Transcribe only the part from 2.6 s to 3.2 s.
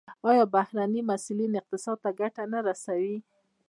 رسوي؟